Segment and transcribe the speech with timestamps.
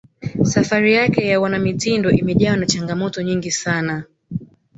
[0.43, 4.03] safari yake ya uanamitindo imejawa na changamoto nyingi sana